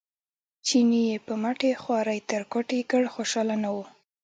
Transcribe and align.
چیني 0.65 1.01
یې 1.09 1.17
په 1.25 1.33
مټې 1.41 1.71
خوارۍ 1.81 2.19
تر 2.31 2.41
کوټې 2.51 2.79
کړ 2.91 3.03
خوشاله 3.13 3.55
نه 3.63 3.69
و. 3.75 3.77